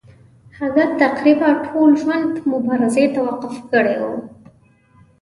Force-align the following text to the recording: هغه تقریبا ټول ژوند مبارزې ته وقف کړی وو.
هغه 0.59 0.83
تقریبا 1.01 1.49
ټول 1.65 1.89
ژوند 2.01 2.31
مبارزې 2.51 3.05
ته 3.13 3.19
وقف 3.27 3.55
کړی 3.71 3.95
وو. 4.01 4.17